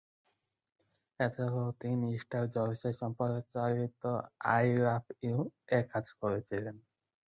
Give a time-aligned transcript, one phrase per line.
[1.19, 4.01] এছাড়াও তিনি স্টার জলসায় সম্প্রচারিত
[4.47, 6.75] "আই লাফ ইউ"-এ কাজ করেছিলেন।